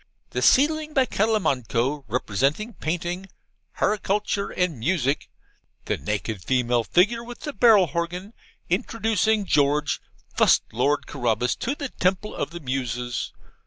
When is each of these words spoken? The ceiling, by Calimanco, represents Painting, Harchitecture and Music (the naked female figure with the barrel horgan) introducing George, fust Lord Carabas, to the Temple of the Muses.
The 0.31 0.41
ceiling, 0.41 0.95
by 0.95 1.05
Calimanco, 1.05 2.05
represents 2.07 2.59
Painting, 2.79 3.27
Harchitecture 3.77 4.49
and 4.49 4.79
Music 4.79 5.29
(the 5.85 5.95
naked 5.95 6.41
female 6.43 6.83
figure 6.83 7.23
with 7.23 7.41
the 7.41 7.53
barrel 7.53 7.85
horgan) 7.85 8.33
introducing 8.67 9.45
George, 9.45 10.01
fust 10.35 10.63
Lord 10.73 11.05
Carabas, 11.05 11.55
to 11.57 11.75
the 11.75 11.89
Temple 11.89 12.33
of 12.33 12.49
the 12.49 12.59
Muses. 12.61 13.31